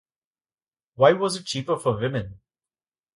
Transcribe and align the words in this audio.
Why 0.95 1.13
was 1.13 1.35
it 1.35 1.45
cheaper 1.45 1.77
for 1.77 1.95
women? 1.95 2.39